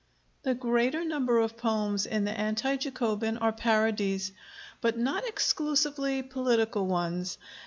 [0.41, 4.31] The greater number of poems in the Anti Jacobin are parodies,
[4.81, 7.37] but not exclusively political ones.